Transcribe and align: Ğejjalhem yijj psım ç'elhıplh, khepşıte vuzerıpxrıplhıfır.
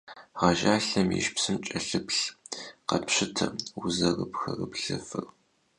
Ğejjalhem 0.41 1.09
yijj 1.15 1.27
psım 1.35 1.57
ç'elhıplh, 1.65 2.21
khepşıte 2.87 3.47
vuzerıpxrıplhıfır. 3.79 5.25